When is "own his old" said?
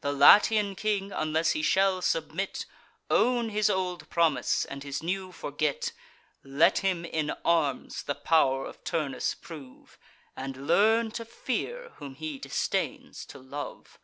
3.08-4.10